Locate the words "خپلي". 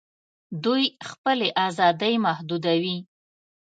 1.09-1.49